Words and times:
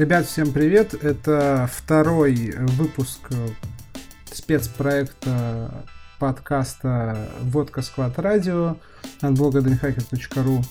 Ребят, 0.00 0.26
всем 0.26 0.50
привет! 0.50 0.94
Это 0.94 1.68
второй 1.70 2.54
выпуск 2.56 3.20
спецпроекта 4.32 5.84
подкаста 6.18 7.28
«Водка 7.42 7.82
Сквад 7.82 8.18
Радио» 8.18 8.78
от 9.20 9.34
блога 9.34 9.58
dreamhacker.ru. 9.58 10.64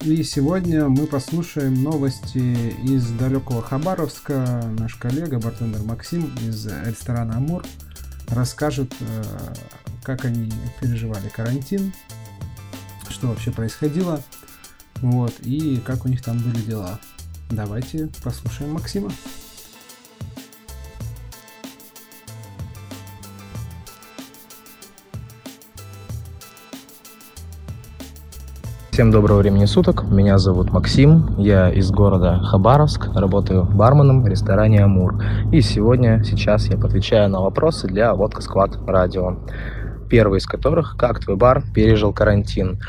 И 0.00 0.24
сегодня 0.24 0.88
мы 0.88 1.06
послушаем 1.06 1.84
новости 1.84 2.72
из 2.84 3.12
далекого 3.12 3.62
Хабаровска. 3.62 4.60
Наш 4.76 4.96
коллега, 4.96 5.38
бартендер 5.38 5.82
Максим 5.84 6.34
из 6.44 6.66
ресторана 6.66 7.36
«Амур» 7.36 7.64
расскажет, 8.26 8.92
э, 8.98 9.22
как 10.02 10.24
они 10.24 10.52
переживали 10.80 11.28
карантин, 11.28 11.92
что 13.08 13.28
вообще 13.28 13.52
происходило, 13.52 14.20
вот, 14.96 15.32
и 15.42 15.76
как 15.86 16.04
у 16.06 16.08
них 16.08 16.24
там 16.24 16.40
были 16.40 16.58
дела. 16.62 16.98
Давайте 17.50 18.08
послушаем 18.22 18.72
Максима. 18.72 19.10
Всем 28.92 29.10
доброго 29.10 29.38
времени 29.38 29.64
суток. 29.64 30.04
Меня 30.04 30.36
зовут 30.36 30.70
Максим. 30.70 31.38
Я 31.38 31.70
из 31.70 31.90
города 31.90 32.40
Хабаровск. 32.44 33.08
Работаю 33.14 33.64
барменом 33.64 34.22
в 34.22 34.26
ресторане 34.26 34.84
«Амур». 34.84 35.18
И 35.50 35.62
сегодня, 35.62 36.22
сейчас 36.24 36.66
я 36.66 36.76
отвечаю 36.76 37.30
на 37.30 37.40
вопросы 37.40 37.88
для 37.88 38.12
Водка 38.12 38.42
Сквад 38.42 38.76
Радио. 38.86 39.38
Первый 40.10 40.40
из 40.40 40.46
которых 40.46 40.96
«Как 40.98 41.20
твой 41.20 41.36
бар 41.36 41.62
пережил 41.74 42.12
карантин?» 42.12 42.80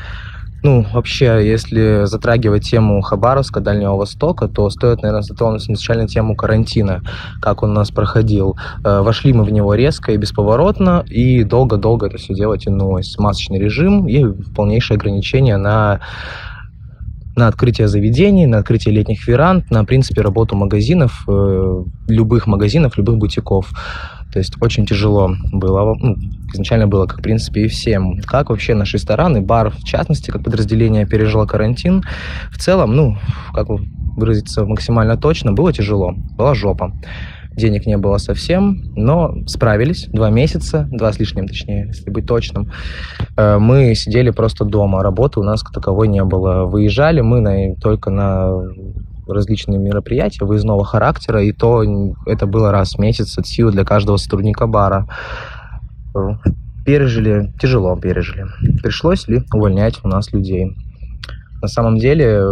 Ну, 0.64 0.86
вообще, 0.94 1.46
если 1.46 2.06
затрагивать 2.06 2.70
тему 2.70 3.02
Хабаровска, 3.02 3.60
Дальнего 3.60 3.96
Востока, 3.96 4.48
то 4.48 4.70
стоит, 4.70 5.02
наверное, 5.02 5.20
затронуть 5.20 5.62
изначально 5.64 6.08
тему 6.08 6.34
карантина, 6.34 7.02
как 7.42 7.62
он 7.62 7.72
у 7.72 7.74
нас 7.74 7.90
проходил. 7.90 8.56
Э, 8.82 9.02
вошли 9.02 9.34
мы 9.34 9.44
в 9.44 9.52
него 9.52 9.74
резко 9.74 10.12
и 10.12 10.16
бесповоротно, 10.16 11.04
и 11.06 11.44
долго-долго 11.44 12.06
это 12.06 12.16
все 12.16 12.32
дело 12.32 12.56
тянулось. 12.56 13.14
Масочный 13.18 13.58
режим 13.58 14.08
и 14.08 14.24
полнейшее 14.54 14.96
ограничение 14.96 15.58
на 15.58 16.00
на 17.36 17.48
открытие 17.48 17.88
заведений, 17.88 18.46
на 18.46 18.58
открытие 18.58 18.94
летних 18.94 19.26
веранд, 19.26 19.70
на, 19.70 19.82
в 19.82 19.86
принципе, 19.86 20.22
работу 20.22 20.56
магазинов, 20.56 21.24
э, 21.28 21.82
любых 22.08 22.46
магазинов, 22.46 22.96
любых 22.96 23.18
бутиков. 23.18 23.70
То 24.34 24.40
есть 24.40 24.60
очень 24.60 24.84
тяжело 24.84 25.36
было. 25.52 25.94
Ну, 25.94 26.16
изначально 26.52 26.88
было, 26.88 27.06
как 27.06 27.20
в 27.20 27.22
принципе 27.22 27.66
и 27.66 27.68
всем. 27.68 28.18
Как 28.22 28.50
вообще 28.50 28.74
наш 28.74 28.92
ресторан 28.92 29.36
и 29.36 29.40
бар, 29.40 29.70
в 29.70 29.84
частности, 29.84 30.32
как 30.32 30.42
подразделение 30.42 31.06
пережило 31.06 31.46
карантин. 31.46 32.02
В 32.50 32.58
целом, 32.58 32.96
ну, 32.96 33.16
как 33.52 33.68
выразиться 33.68 34.64
максимально 34.64 35.16
точно, 35.16 35.52
было 35.52 35.72
тяжело. 35.72 36.14
Была 36.36 36.56
жопа. 36.56 36.92
Денег 37.52 37.86
не 37.86 37.96
было 37.96 38.18
совсем, 38.18 38.82
но 38.96 39.36
справились. 39.46 40.08
Два 40.08 40.30
месяца, 40.30 40.88
два 40.90 41.12
с 41.12 41.20
лишним, 41.20 41.46
точнее, 41.46 41.86
если 41.86 42.10
быть 42.10 42.26
точным. 42.26 42.72
Э, 43.36 43.58
мы 43.58 43.94
сидели 43.94 44.30
просто 44.30 44.64
дома. 44.64 45.04
Работы 45.04 45.38
у 45.38 45.44
нас 45.44 45.62
таковой 45.62 46.08
не 46.08 46.24
было. 46.24 46.64
Выезжали 46.64 47.20
мы 47.20 47.40
на, 47.40 47.76
только 47.76 48.10
на 48.10 48.48
различные 49.26 49.78
мероприятия 49.78 50.44
выездного 50.44 50.84
характера, 50.84 51.42
и 51.42 51.52
то 51.52 51.82
это 52.26 52.46
было 52.46 52.70
раз 52.70 52.94
в 52.94 52.98
месяц 52.98 53.38
от 53.38 53.46
силы 53.46 53.72
для 53.72 53.84
каждого 53.84 54.16
сотрудника 54.16 54.66
бара. 54.66 55.06
Пережили, 56.84 57.52
тяжело 57.60 57.96
пережили. 57.96 58.46
Пришлось 58.82 59.26
ли 59.26 59.42
увольнять 59.52 60.00
у 60.04 60.08
нас 60.08 60.32
людей? 60.32 60.76
На 61.62 61.68
самом 61.68 61.96
деле, 61.96 62.42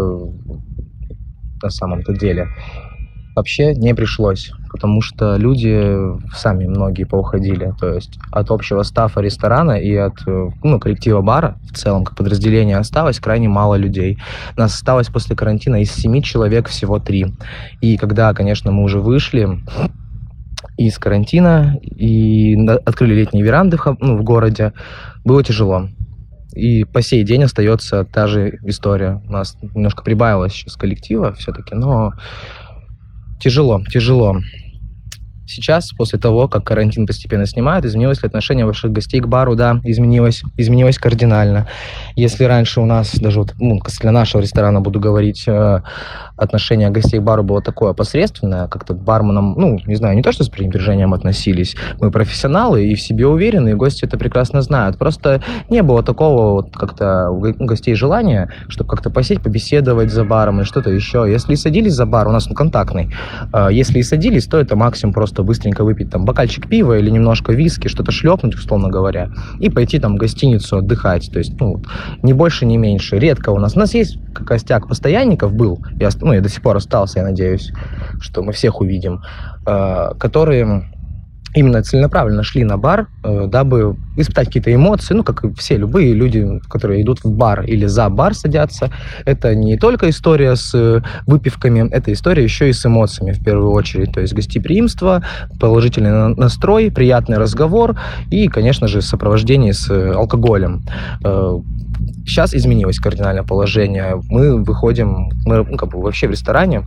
на 1.62 1.68
самом-то 1.68 2.14
деле, 2.14 2.48
вообще 3.34 3.74
не 3.74 3.94
пришлось 3.94 4.52
потому 4.72 5.02
что 5.02 5.36
люди 5.36 5.94
сами 6.34 6.66
многие 6.66 7.04
поуходили, 7.04 7.72
то 7.78 7.92
есть 7.92 8.18
от 8.32 8.50
общего 8.50 8.82
стафа 8.82 9.20
ресторана 9.20 9.72
и 9.72 9.94
от 9.94 10.14
э, 10.26 10.48
ну, 10.64 10.80
коллектива 10.80 11.20
бара 11.20 11.58
в 11.70 11.76
целом, 11.76 12.04
как 12.04 12.16
подразделение, 12.16 12.78
осталось 12.78 13.20
крайне 13.20 13.48
мало 13.48 13.74
людей. 13.74 14.18
Нас 14.56 14.74
осталось 14.74 15.08
после 15.08 15.36
карантина 15.36 15.82
из 15.82 15.92
семи 15.92 16.22
человек 16.22 16.68
всего 16.68 16.98
три. 16.98 17.26
И 17.82 17.98
когда, 17.98 18.32
конечно, 18.32 18.72
мы 18.72 18.82
уже 18.82 18.98
вышли 18.98 19.60
из 20.78 20.98
карантина 20.98 21.78
и 21.82 22.56
открыли 22.86 23.14
летние 23.14 23.44
веранды 23.44 23.76
в, 23.76 23.96
ну, 24.00 24.16
в 24.16 24.24
городе, 24.24 24.72
было 25.22 25.44
тяжело. 25.44 25.88
И 26.54 26.84
по 26.84 27.02
сей 27.02 27.24
день 27.24 27.44
остается 27.44 28.04
та 28.04 28.26
же 28.26 28.58
история. 28.64 29.22
У 29.26 29.32
нас 29.32 29.56
немножко 29.74 30.02
прибавилось 30.02 30.52
сейчас 30.52 30.76
коллектива 30.76 31.32
все-таки, 31.34 31.74
но 31.74 32.12
тяжело, 33.42 33.82
тяжело. 33.90 34.40
Сейчас, 35.46 35.90
после 35.92 36.18
того, 36.18 36.48
как 36.48 36.64
карантин 36.64 37.06
постепенно 37.06 37.46
снимают, 37.46 37.84
изменилось 37.84 38.22
ли 38.22 38.26
отношение 38.26 38.64
ваших 38.64 38.92
гостей 38.92 39.20
к 39.20 39.26
бару? 39.26 39.54
Да, 39.56 39.80
изменилось, 39.84 40.42
изменилось 40.56 40.98
кардинально. 40.98 41.68
Если 42.16 42.44
раньше 42.44 42.80
у 42.80 42.86
нас, 42.86 43.14
даже 43.14 43.40
вот, 43.40 43.54
ну, 43.58 43.80
для 44.00 44.12
нашего 44.12 44.40
ресторана 44.40 44.80
буду 44.80 45.00
говорить, 45.00 45.44
э, 45.46 45.80
отношение 46.36 46.90
гостей 46.90 47.20
к 47.20 47.22
бару 47.22 47.42
было 47.42 47.62
такое 47.62 47.92
посредственное, 47.92 48.68
как-то 48.68 48.94
барменам, 48.94 49.54
ну, 49.56 49.80
не 49.86 49.94
знаю, 49.94 50.16
не 50.16 50.22
то, 50.22 50.32
что 50.32 50.44
с 50.44 50.48
пренебрежением 50.48 51.14
относились, 51.14 51.76
мы 52.00 52.10
профессионалы 52.10 52.86
и 52.86 52.94
в 52.94 53.00
себе 53.00 53.26
уверены, 53.26 53.70
и 53.70 53.74
гости 53.74 54.04
это 54.04 54.18
прекрасно 54.18 54.62
знают. 54.62 54.98
Просто 54.98 55.42
не 55.68 55.82
было 55.82 56.02
такого 56.02 56.52
вот 56.52 56.76
как-то 56.76 57.30
у 57.30 57.40
гостей 57.40 57.94
желания, 57.94 58.50
чтобы 58.68 58.90
как-то 58.90 59.10
посидеть, 59.10 59.42
побеседовать 59.42 60.10
за 60.10 60.24
баром 60.24 60.58
или 60.58 60.64
что-то 60.64 60.90
еще. 60.90 61.26
Если 61.28 61.54
и 61.54 61.56
садились 61.56 61.94
за 61.94 62.06
бар, 62.06 62.28
у 62.28 62.32
нас 62.32 62.46
он 62.46 62.54
контактный, 62.54 63.14
э, 63.52 63.68
если 63.72 63.98
и 63.98 64.02
садились, 64.02 64.46
то 64.46 64.58
это 64.58 64.76
максимум 64.76 65.12
просто 65.12 65.31
просто 65.32 65.42
быстренько 65.42 65.84
выпить 65.84 66.10
там 66.10 66.24
бокальчик 66.24 66.68
пива 66.68 66.98
или 66.98 67.10
немножко 67.10 67.52
виски, 67.52 67.88
что-то 67.88 68.12
шлепнуть, 68.12 68.54
условно 68.54 68.88
говоря, 68.88 69.30
и 69.60 69.70
пойти 69.70 69.98
там 69.98 70.14
в 70.14 70.18
гостиницу 70.18 70.76
отдыхать. 70.76 71.30
То 71.32 71.38
есть, 71.38 71.58
ну, 71.60 71.82
не 72.22 72.34
больше, 72.34 72.66
не 72.66 72.76
меньше. 72.76 73.18
Редко 73.18 73.50
у 73.50 73.58
нас. 73.58 73.76
У 73.76 73.78
нас 73.78 73.94
есть 73.94 74.18
костяк 74.34 74.88
постоянников 74.88 75.54
был, 75.54 75.78
я, 76.00 76.10
ну, 76.20 76.32
я 76.32 76.40
до 76.40 76.48
сих 76.48 76.62
пор 76.62 76.76
остался, 76.76 77.20
я 77.20 77.24
надеюсь, 77.24 77.72
что 78.20 78.42
мы 78.42 78.52
всех 78.52 78.80
увидим, 78.80 79.22
э, 79.66 80.10
которые 80.18 80.91
именно 81.54 81.82
целенаправленно 81.82 82.42
шли 82.42 82.64
на 82.64 82.76
бар, 82.76 83.08
э, 83.24 83.46
дабы 83.46 83.96
испытать 84.16 84.46
какие-то 84.46 84.74
эмоции, 84.74 85.14
ну, 85.14 85.22
как 85.22 85.44
и 85.44 85.52
все 85.54 85.76
любые 85.76 86.14
люди, 86.14 86.60
которые 86.68 87.02
идут 87.02 87.22
в 87.24 87.30
бар 87.30 87.62
или 87.62 87.86
за 87.86 88.08
бар 88.08 88.34
садятся. 88.34 88.90
Это 89.24 89.54
не 89.54 89.76
только 89.76 90.08
история 90.08 90.56
с 90.56 90.74
э, 90.74 91.02
выпивками, 91.26 91.88
это 91.90 92.12
история 92.12 92.42
еще 92.42 92.68
и 92.68 92.72
с 92.72 92.84
эмоциями 92.86 93.32
в 93.32 93.42
первую 93.42 93.72
очередь. 93.72 94.12
То 94.12 94.20
есть 94.20 94.34
гостеприимство, 94.34 95.22
положительный 95.60 96.34
настрой, 96.34 96.90
приятный 96.90 97.38
разговор 97.38 97.98
и, 98.30 98.48
конечно 98.48 98.88
же, 98.88 99.02
сопровождение 99.02 99.72
с 99.72 99.90
э, 99.90 100.12
алкоголем. 100.12 100.82
Сейчас 102.24 102.54
изменилось 102.54 102.98
кардинальное 102.98 103.42
положение. 103.42 104.20
Мы 104.28 104.62
выходим, 104.62 105.30
мы 105.44 105.64
ну, 105.64 105.76
как 105.76 105.90
бы 105.90 106.00
вообще 106.00 106.28
в 106.28 106.30
ресторане 106.30 106.84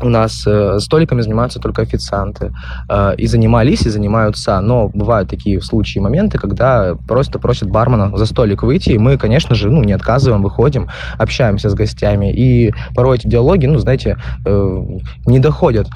у 0.00 0.08
нас 0.08 0.44
э, 0.46 0.78
столиками 0.80 1.22
занимаются 1.22 1.58
только 1.58 1.82
официанты. 1.82 2.52
Э, 2.88 3.14
и 3.16 3.26
занимались, 3.26 3.86
и 3.86 3.90
занимаются. 3.90 4.60
Но 4.60 4.88
бывают 4.88 5.30
такие 5.30 5.60
случаи, 5.60 5.98
моменты, 5.98 6.38
когда 6.38 6.94
просто 7.08 7.38
просят 7.38 7.70
бармена 7.70 8.16
за 8.16 8.26
столик 8.26 8.62
выйти, 8.62 8.90
и 8.90 8.98
мы, 8.98 9.16
конечно 9.18 9.54
же, 9.54 9.70
ну, 9.70 9.82
не 9.82 9.92
отказываем, 9.92 10.42
выходим, 10.42 10.88
общаемся 11.18 11.70
с 11.70 11.74
гостями. 11.74 12.32
И 12.32 12.72
порой 12.94 13.16
эти 13.16 13.26
диалоги, 13.28 13.66
ну, 13.66 13.78
знаете, 13.78 14.16
э, 14.44 14.82
не 15.26 15.38
доходят 15.38 15.88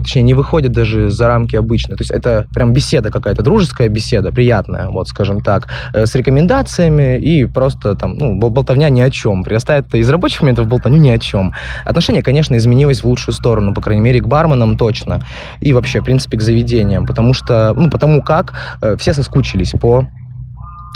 точнее, 0.00 0.22
не 0.22 0.34
выходит 0.34 0.72
даже 0.72 1.10
за 1.10 1.28
рамки 1.28 1.56
обычно. 1.56 1.96
То 1.96 2.02
есть 2.02 2.10
это 2.10 2.46
прям 2.54 2.72
беседа 2.72 3.10
какая-то, 3.10 3.42
дружеская 3.42 3.88
беседа, 3.88 4.32
приятная, 4.32 4.88
вот, 4.88 5.08
скажем 5.08 5.40
так, 5.40 5.68
э, 5.92 6.06
с 6.06 6.14
рекомендациями 6.14 7.18
и 7.18 7.44
просто 7.44 7.94
там, 7.94 8.16
ну, 8.16 8.38
болтовня 8.38 8.88
ни 8.90 9.00
о 9.00 9.10
чем. 9.10 9.44
Прирастает 9.44 9.94
из 9.94 10.08
рабочих 10.08 10.42
моментов 10.42 10.66
болтовню 10.66 10.98
ни 10.98 11.10
о 11.10 11.18
чем. 11.18 11.52
Отношение, 11.84 12.22
конечно, 12.22 12.56
изменилось 12.56 13.02
в 13.02 13.06
лучшую 13.06 13.34
сторону, 13.34 13.74
по 13.74 13.80
крайней 13.80 14.02
мере, 14.02 14.20
к 14.20 14.26
барменам 14.26 14.76
точно. 14.76 15.22
И 15.60 15.72
вообще, 15.72 16.00
в 16.00 16.04
принципе, 16.04 16.36
к 16.38 16.42
заведениям, 16.42 17.06
потому 17.06 17.34
что, 17.34 17.72
ну, 17.76 17.90
потому 17.90 18.22
как 18.22 18.54
э, 18.82 18.96
все 18.96 19.12
соскучились 19.14 19.72
по 19.72 20.06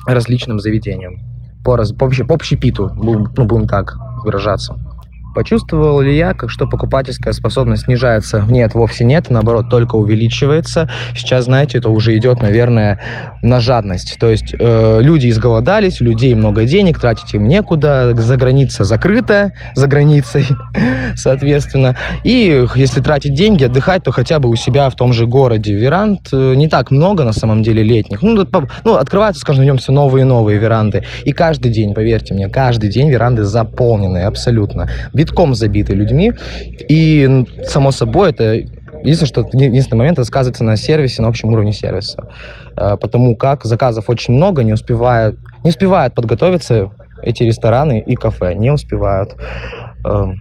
различным 0.06 0.58
заведениям. 0.58 1.20
По, 1.64 1.76
раз, 1.76 1.92
по 1.92 2.06
общепиту, 2.06 2.90
будем, 2.94 3.32
ну, 3.36 3.44
будем 3.44 3.68
так 3.68 3.96
выражаться. 4.24 4.76
Почувствовал 5.34 6.00
ли 6.00 6.16
я, 6.16 6.34
как 6.34 6.50
что 6.50 6.66
покупательская 6.66 7.32
способность 7.32 7.84
снижается? 7.84 8.44
Нет, 8.48 8.74
вовсе 8.74 9.04
нет, 9.04 9.30
наоборот, 9.30 9.68
только 9.70 9.96
увеличивается. 9.96 10.90
Сейчас, 11.14 11.44
знаете, 11.44 11.78
это 11.78 11.88
уже 11.88 12.16
идет, 12.16 12.42
наверное, 12.42 13.00
на 13.42 13.60
жадность. 13.60 14.16
То 14.18 14.28
есть 14.28 14.54
э, 14.58 14.98
люди 15.00 15.28
изголодались, 15.28 16.00
у 16.00 16.04
людей 16.04 16.34
много 16.34 16.64
денег, 16.64 16.98
тратить 16.98 17.32
им 17.34 17.46
некуда, 17.46 18.14
за 18.14 18.36
граница 18.36 18.84
закрыта, 18.84 19.52
за 19.74 19.86
границей, 19.86 20.46
соответственно. 21.14 21.96
И 22.24 22.66
если 22.74 23.00
тратить 23.00 23.34
деньги, 23.34 23.64
отдыхать, 23.64 24.04
то 24.04 24.12
хотя 24.12 24.38
бы 24.38 24.48
у 24.48 24.56
себя 24.56 24.90
в 24.90 24.96
том 24.96 25.12
же 25.12 25.26
городе. 25.26 25.74
Веранд 25.74 26.28
э, 26.32 26.54
не 26.54 26.68
так 26.68 26.90
много, 26.90 27.24
на 27.24 27.32
самом 27.32 27.62
деле, 27.62 27.82
летних. 27.82 28.22
Ну, 28.22 28.46
ну 28.84 28.94
открываются 28.96 29.40
с 29.40 29.56
днем 29.56 29.78
все 29.78 29.92
новые 29.92 30.22
и 30.22 30.24
новые 30.24 30.58
веранды. 30.58 31.04
И 31.24 31.32
каждый 31.32 31.70
день, 31.70 31.94
поверьте 31.94 32.34
мне, 32.34 32.48
каждый 32.48 32.90
день 32.90 33.10
веранды 33.10 33.44
заполнены 33.44 34.18
абсолютно 34.18 34.88
битком 35.20 35.54
забиты 35.54 35.94
людьми. 35.94 36.32
И, 36.88 37.44
само 37.66 37.92
собой, 37.92 38.30
это 38.30 38.62
Единственное, 39.02 39.28
что 39.28 39.56
единственный 39.56 39.98
момент 39.98 40.18
это 40.18 40.26
сказывается 40.26 40.64
на 40.64 40.76
сервисе, 40.76 41.22
на 41.22 41.28
общем 41.28 41.48
уровне 41.50 41.72
сервиса. 41.72 42.28
Э, 42.76 42.96
потому 43.00 43.34
как 43.34 43.64
заказов 43.64 44.10
очень 44.10 44.34
много, 44.34 44.62
не 44.62 44.74
успевают, 44.74 45.38
не 45.64 45.70
успевают 45.70 46.14
подготовиться 46.14 46.90
эти 47.22 47.44
рестораны 47.44 48.00
и 48.00 48.14
кафе, 48.14 48.54
не 48.54 48.70
успевают. 48.70 49.36
Эм, 50.04 50.40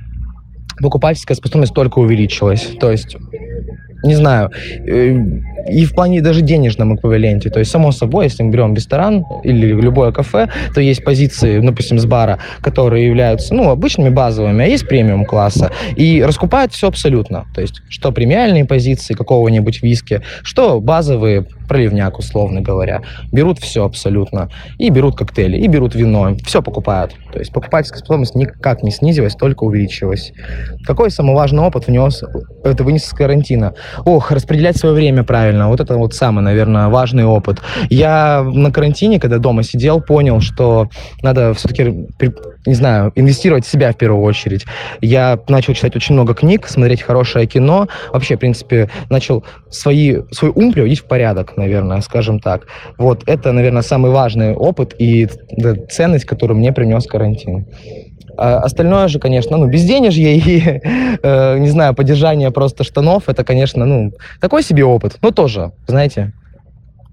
покупательская 0.82 1.38
способность 1.38 1.74
только 1.74 2.00
увеличилась. 2.00 2.76
То 2.80 2.92
есть 2.92 3.16
не 4.04 4.16
знаю, 4.16 4.50
э, 4.86 5.14
и 5.68 5.86
в 5.86 5.94
плане 5.94 6.22
даже 6.22 6.42
денежном 6.42 6.96
эквиваленте. 6.96 7.50
То 7.50 7.60
есть, 7.60 7.72
само 7.72 7.92
собой, 7.92 8.26
если 8.26 8.44
мы 8.44 8.52
берем 8.52 8.74
ресторан 8.76 9.26
или 9.44 9.68
любое 9.68 10.12
кафе, 10.12 10.50
то 10.74 10.82
есть 10.82 11.04
позиции, 11.04 11.60
допустим, 11.60 12.00
с 12.00 12.06
бара, 12.06 12.40
которые 12.62 13.06
являются, 13.06 13.54
ну, 13.54 13.70
обычными 13.70 14.10
базовыми, 14.10 14.64
а 14.64 14.68
есть 14.68 14.88
премиум 14.88 15.26
класса. 15.26 15.72
И 15.96 16.22
раскупают 16.24 16.74
все 16.74 16.88
абсолютно. 16.88 17.46
То 17.54 17.62
есть, 17.62 17.82
что 17.90 18.12
премиальные 18.12 18.66
позиции 18.66 19.14
какого-нибудь 19.14 19.82
виски, 19.82 20.22
что 20.44 20.80
базовые 20.80 21.46
проливняк, 21.70 22.20
условно 22.20 22.62
говоря. 22.62 23.02
Берут 23.32 23.60
все 23.60 23.86
абсолютно. 23.86 24.50
И 24.78 24.90
берут 24.90 25.16
коктейли, 25.16 25.58
и 25.58 25.68
берут 25.68 25.96
вино. 25.96 26.36
Все 26.46 26.62
покупают. 26.62 27.14
То 27.32 27.40
есть 27.40 27.54
покупательская 27.54 28.00
способность 28.00 28.36
никак 28.36 28.84
не 28.84 28.92
снизилась, 28.92 29.36
только 29.36 29.64
увеличилась. 29.64 30.34
Какой 30.86 31.12
самый 31.12 31.36
важный 31.36 31.62
опыт 31.62 31.88
внес, 31.88 32.24
это 32.64 32.84
вынес 32.84 33.06
из 33.06 33.12
карантина? 33.12 33.76
Ох, 34.04 34.32
распределять 34.32 34.78
свое 34.78 34.96
время 34.96 35.24
правильно. 35.24 35.49
Вот 35.58 35.80
это 35.80 35.96
вот 35.98 36.14
самый, 36.14 36.42
наверное, 36.42 36.88
важный 36.88 37.26
опыт. 37.26 37.62
Я 37.90 38.44
на 38.44 38.72
карантине, 38.72 39.20
когда 39.20 39.38
дома 39.38 39.64
сидел, 39.64 40.02
понял, 40.02 40.42
что 40.42 40.90
надо 41.22 41.54
все-таки, 41.54 42.08
не 42.66 42.74
знаю, 42.74 43.12
инвестировать 43.16 43.66
в 43.66 43.72
себя 43.72 43.92
в 43.92 43.98
первую 43.98 44.24
очередь. 44.24 44.66
Я 45.02 45.40
начал 45.48 45.74
читать 45.74 45.96
очень 45.96 46.16
много 46.16 46.34
книг, 46.34 46.68
смотреть 46.68 47.02
хорошее 47.02 47.46
кино. 47.46 47.88
Вообще, 48.12 48.36
в 48.36 48.40
принципе, 48.40 48.90
начал 49.10 49.44
свои, 49.70 50.18
свой 50.32 50.52
ум 50.52 50.72
приводить 50.72 51.00
в 51.00 51.06
порядок 51.06 51.58
наверное, 51.60 52.02
скажем 52.02 52.40
так. 52.40 52.68
Вот 52.98 53.24
это, 53.28 53.52
наверное, 53.52 53.82
самый 53.82 54.12
важный 54.12 54.56
опыт 54.56 54.96
и 54.98 55.28
ценность, 55.90 56.26
которую 56.26 56.58
мне 56.58 56.72
принес 56.74 57.06
карантин. 57.06 57.68
А 58.40 58.60
остальное 58.60 59.10
же, 59.10 59.20
конечно, 59.20 59.58
ну, 59.58 59.68
безденежье 59.68 60.38
и, 60.38 60.82
э, 61.24 61.58
не 61.58 61.70
знаю, 61.70 61.94
поддержание 61.94 62.52
просто 62.52 62.84
штанов, 62.84 63.28
это, 63.28 63.44
конечно, 63.44 63.86
ну, 63.86 64.14
такой 64.40 64.64
себе 64.64 64.86
опыт, 64.86 65.18
но 65.22 65.32
тоже, 65.32 65.74
знаете, 65.88 66.32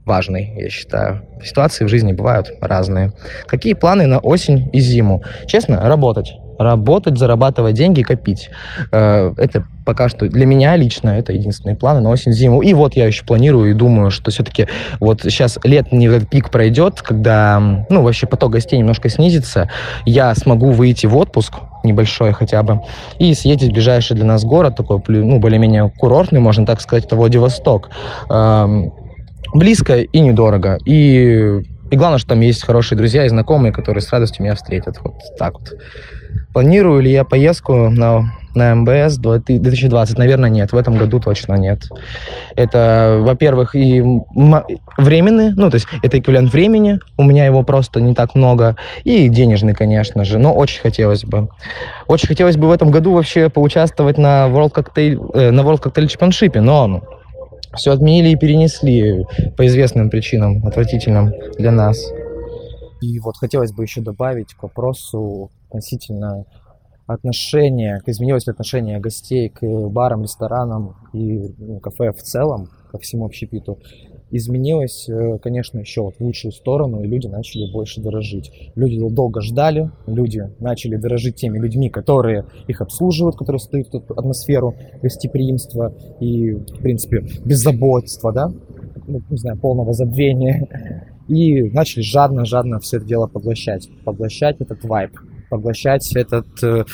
важный, 0.05 0.53
я 0.57 0.71
считаю. 0.71 1.23
Ситуации 1.45 1.85
в 1.85 1.89
жизни 1.89 2.13
бывают 2.13 2.53
разные. 2.61 3.13
Какие 3.47 3.75
планы 3.75 4.07
на 4.07 4.21
осень 4.21 4.71
и 4.73 4.79
зиму? 4.79 5.25
Честно, 5.47 5.81
работать 5.89 6.37
работать, 6.59 7.19
зарабатывать 7.19 7.75
деньги, 7.75 8.03
копить. 8.03 8.51
Э, 8.93 9.33
это 9.37 9.67
пока 9.85 10.09
что 10.09 10.29
для 10.29 10.47
меня 10.47 10.75
лично 10.77 11.11
это 11.11 11.33
единственные 11.33 11.77
планы 11.77 12.01
на 12.01 12.11
осень-зиму. 12.11 12.61
И 12.61 12.75
вот 12.75 12.97
я 12.97 13.07
еще 13.07 13.25
планирую 13.25 13.71
и 13.71 13.75
думаю, 13.75 14.11
что 14.11 14.31
все-таки 14.31 14.67
вот 14.99 15.23
сейчас 15.23 15.59
летний 15.63 16.09
этот 16.09 16.29
пик 16.29 16.51
пройдет, 16.51 17.01
когда, 17.03 17.85
ну, 17.89 18.03
вообще 18.03 18.27
поток 18.27 18.53
гостей 18.53 18.79
немножко 18.79 19.09
снизится, 19.09 19.71
я 20.05 20.35
смогу 20.35 20.73
выйти 20.73 21.07
в 21.07 21.17
отпуск, 21.17 21.55
небольшой 21.85 22.33
хотя 22.33 22.63
бы, 22.63 22.81
и 23.19 23.33
съездить 23.35 23.71
в 23.71 23.75
ближайший 23.75 24.17
для 24.17 24.25
нас 24.25 24.45
город, 24.45 24.77
такой, 24.77 25.01
ну, 25.07 25.39
более-менее 25.39 25.93
курортный, 25.97 26.41
можно 26.41 26.67
так 26.67 26.81
сказать, 26.81 27.05
это 27.05 27.15
Владивосток. 27.15 27.91
Эм, 28.29 28.93
близко 29.55 30.01
и 30.01 30.21
недорого. 30.21 30.79
И, 30.85 31.63
и 31.91 31.97
главное, 31.97 32.19
что 32.19 32.31
там 32.31 32.41
есть 32.41 32.65
хорошие 32.65 32.99
друзья 32.99 33.25
и 33.25 33.29
знакомые, 33.29 33.73
которые 33.73 34.03
с 34.03 34.11
радостью 34.11 34.45
меня 34.45 34.55
встретят. 34.55 34.99
Вот 35.03 35.15
так 35.39 35.55
вот. 35.61 35.75
Планирую 36.57 37.03
ли 37.03 37.13
я 37.13 37.25
поездку 37.25 37.91
на, 37.91 38.33
на 38.55 38.75
МБС 38.77 39.19
2020? 39.19 40.17
Наверное, 40.17 40.49
нет. 40.49 40.73
В 40.73 40.77
этом 40.79 40.97
году 40.97 41.21
точно 41.21 41.53
нет. 41.57 41.83
Это, 42.55 43.19
во-первых, 43.21 43.75
и 43.75 44.01
временный, 44.97 45.53
ну, 45.55 45.69
то 45.69 45.75
есть 45.75 45.87
это 46.03 46.19
эквивалент 46.19 46.51
времени, 46.51 46.99
у 47.19 47.25
меня 47.25 47.45
его 47.45 47.63
просто 47.63 48.01
не 48.01 48.15
так 48.15 48.35
много, 48.35 48.77
и 49.05 49.29
денежный, 49.29 49.75
конечно 49.75 50.25
же, 50.25 50.39
но 50.39 50.55
очень 50.55 50.81
хотелось 50.81 51.27
бы. 51.27 51.51
Очень 52.07 52.29
хотелось 52.29 52.57
бы 52.57 52.69
в 52.69 52.73
этом 52.73 52.91
году 52.91 53.13
вообще 53.13 53.51
поучаствовать 53.51 54.17
на 54.17 54.47
World 54.49 54.73
Cocktail, 54.73 55.33
э, 55.35 55.51
на 55.51 55.61
World 55.61 55.83
Cocktail 55.83 56.07
Championship, 56.07 56.59
но 56.59 57.03
все 57.77 57.93
отменили 57.93 58.31
и 58.31 58.37
перенесли 58.37 59.27
по 59.59 59.67
известным 59.67 60.09
причинам, 60.09 60.67
отвратительным 60.67 61.35
для 61.59 61.71
нас. 61.71 62.03
И 63.01 63.19
вот 63.21 63.37
хотелось 63.37 63.73
бы 63.73 63.83
еще 63.83 64.01
добавить 64.01 64.55
к 64.55 64.63
вопросу 64.63 65.51
относительно 65.69 66.45
отношения, 67.07 68.03
изменилось 68.07 68.47
ли 68.47 68.53
отношение 68.53 68.99
гостей 68.99 69.49
к 69.49 69.63
барам, 69.89 70.23
ресторанам 70.23 70.97
и 71.13 71.55
ну, 71.59 71.79
кафе 71.79 72.13
в 72.13 72.23
целом, 72.23 72.69
ко 72.91 72.99
всему 72.99 73.27
общепиту, 73.27 73.79
изменилось, 74.31 75.09
э, 75.09 75.39
конечно, 75.39 75.79
еще 75.79 76.03
вот 76.03 76.17
в 76.17 76.21
лучшую 76.21 76.53
сторону, 76.53 77.03
и 77.03 77.07
люди 77.07 77.29
начали 77.29 77.71
больше 77.71 78.01
дорожить. 78.01 78.51
Люди 78.75 78.99
долго 79.09 79.41
ждали, 79.41 79.91
люди 80.07 80.51
начали 80.59 80.97
дорожить 80.97 81.37
теми 81.37 81.59
людьми, 81.59 81.91
которые 81.91 82.45
их 82.67 82.81
обслуживают, 82.81 83.37
которые 83.37 83.61
создают 83.61 83.89
эту 83.89 84.03
атмосферу 84.15 84.75
гостеприимства 85.01 85.95
и, 86.19 86.53
в 86.53 86.83
принципе, 86.83 87.25
беззаботства, 87.45 88.33
да, 88.33 88.53
ну, 89.07 89.23
не 89.31 89.37
знаю, 89.37 89.59
полного 89.59 89.93
забвения. 89.93 91.16
И 91.29 91.71
начали 91.71 92.03
жадно-жадно 92.03 92.79
все 92.81 92.99
это 92.99 93.07
дело 93.07 93.27
поглощать. 93.27 93.89
Поглощать 94.05 94.61
этот 94.61 94.85
вайб 94.85 95.13
поглощать 95.49 96.15
этот 96.17 96.47
э, 96.63 96.85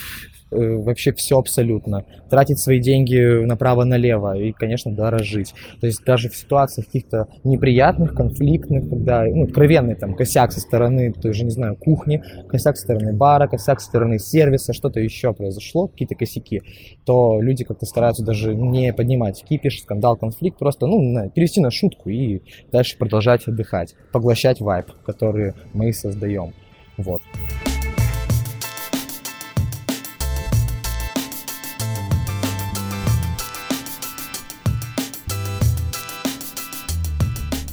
вообще 0.52 1.12
все 1.12 1.38
абсолютно, 1.38 2.04
тратить 2.30 2.58
свои 2.58 2.80
деньги 2.80 3.44
направо-налево 3.44 4.36
и, 4.36 4.52
конечно, 4.52 4.94
дорожить. 4.94 5.54
То 5.80 5.86
есть 5.86 6.04
даже 6.04 6.28
в 6.28 6.36
ситуациях 6.36 6.86
каких-то 6.86 7.28
неприятных, 7.44 8.14
конфликтных, 8.14 8.88
когда 8.88 9.24
ну, 9.24 9.44
откровенный 9.44 9.94
там 9.94 10.14
косяк 10.14 10.52
со 10.52 10.60
стороны 10.60 11.12
той 11.12 11.32
же, 11.32 11.44
не 11.44 11.50
знаю, 11.50 11.76
кухни, 11.76 12.22
косяк 12.48 12.76
со 12.76 12.84
стороны 12.84 13.12
бара, 13.12 13.48
косяк 13.48 13.80
со 13.80 13.86
стороны 13.86 14.18
сервиса, 14.18 14.72
что-то 14.72 15.00
еще 15.00 15.32
произошло, 15.32 15.88
какие-то 15.88 16.14
косяки, 16.14 16.62
то 17.04 17.40
люди 17.40 17.64
как-то 17.64 17.86
стараются 17.86 18.24
даже 18.24 18.54
не 18.54 18.92
поднимать 18.92 19.42
кипиш, 19.42 19.80
скандал, 19.80 20.16
конфликт, 20.16 20.58
просто, 20.58 20.86
ну, 20.86 21.30
перевести 21.30 21.60
на 21.60 21.70
шутку 21.70 22.10
и 22.10 22.42
дальше 22.70 22.96
продолжать 22.98 23.46
отдыхать, 23.46 23.94
поглощать 24.12 24.60
вайп, 24.60 24.86
который 25.04 25.54
мы 25.72 25.92
создаем. 25.92 26.52
Вот. 26.96 27.22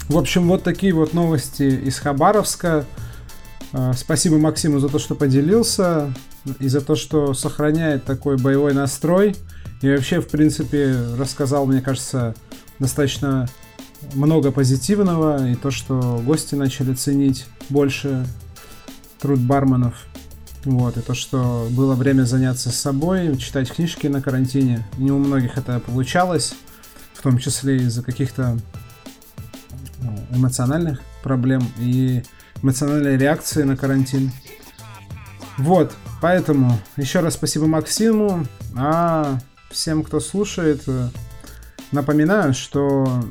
В 0.09 0.17
общем, 0.17 0.47
вот 0.47 0.63
такие 0.63 0.91
вот 0.91 1.13
новости 1.13 1.61
из 1.61 1.99
Хабаровска. 1.99 2.83
А, 3.71 3.93
спасибо 3.93 4.39
Максиму 4.39 4.79
за 4.79 4.89
то, 4.89 4.97
что 4.97 5.13
поделился 5.13 6.11
и 6.59 6.67
за 6.67 6.81
то, 6.81 6.95
что 6.95 7.35
сохраняет 7.35 8.05
такой 8.05 8.37
боевой 8.37 8.73
настрой. 8.73 9.35
И 9.83 9.87
вообще, 9.87 10.19
в 10.19 10.27
принципе, 10.27 10.95
рассказал, 11.15 11.67
мне 11.67 11.79
кажется, 11.79 12.33
достаточно 12.79 13.47
много 14.15 14.51
позитивного. 14.51 15.47
И 15.47 15.53
то, 15.53 15.69
что 15.69 16.19
гости 16.25 16.55
начали 16.55 16.95
ценить 16.95 17.45
больше 17.69 18.25
труд 19.21 19.39
барменов. 19.39 19.93
Вот, 20.65 20.97
и 20.97 21.01
то, 21.01 21.13
что 21.13 21.67
было 21.69 21.93
время 21.93 22.23
заняться 22.23 22.71
собой, 22.71 23.37
читать 23.37 23.71
книжки 23.71 24.07
на 24.07 24.23
карантине. 24.23 24.87
Не 24.97 25.11
у 25.11 25.19
многих 25.19 25.59
это 25.59 25.79
получалось, 25.79 26.55
в 27.13 27.21
том 27.21 27.37
числе 27.37 27.77
из-за 27.77 28.01
каких-то 28.01 28.57
эмоциональных 30.31 31.01
проблем 31.23 31.61
и 31.77 32.23
эмоциональной 32.61 33.17
реакции 33.17 33.63
на 33.63 33.77
карантин. 33.77 34.31
Вот, 35.57 35.93
поэтому 36.21 36.77
еще 36.97 37.19
раз 37.19 37.33
спасибо 37.33 37.67
Максиму, 37.67 38.45
а 38.75 39.39
всем, 39.69 40.03
кто 40.03 40.19
слушает, 40.19 40.83
напоминаю, 41.91 42.53
что 42.53 43.23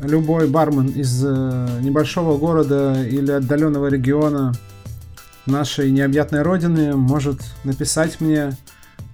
любой 0.00 0.48
бармен 0.48 0.88
из 0.88 1.22
э, 1.24 1.78
небольшого 1.80 2.36
города 2.36 3.02
или 3.02 3.30
отдаленного 3.32 3.86
региона 3.86 4.52
нашей 5.46 5.90
необъятной 5.90 6.42
родины 6.42 6.94
может 6.94 7.40
написать 7.64 8.20
мне 8.20 8.56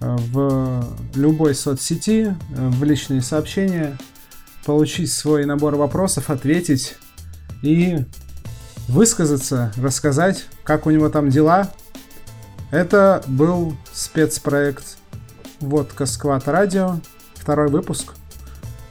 э, 0.01 0.15
в 0.31 0.85
любой 1.15 1.55
соцсети, 1.55 2.35
э, 2.55 2.69
в 2.69 2.83
личные 2.83 3.21
сообщения, 3.21 3.97
получить 4.65 5.11
свой 5.11 5.45
набор 5.45 5.75
вопросов, 5.75 6.29
ответить 6.29 6.97
и 7.63 8.05
высказаться, 8.87 9.71
рассказать, 9.77 10.45
как 10.63 10.85
у 10.85 10.91
него 10.91 11.09
там 11.09 11.29
дела. 11.29 11.71
Это 12.69 13.23
был 13.25 13.75
спецпроект 13.91 14.97
«Водка 15.59 16.05
Сквад 16.05 16.47
Радио», 16.47 16.99
второй 17.33 17.69
выпуск. 17.69 18.13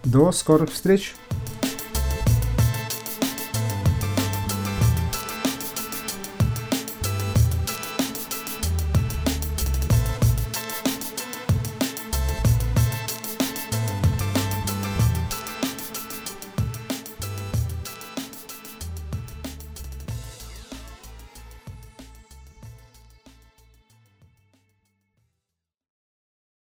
До 0.05 0.33
скорых 0.33 0.73
встреч! 0.73 1.15